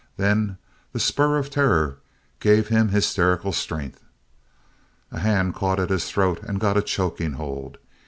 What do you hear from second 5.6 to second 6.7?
at his throat and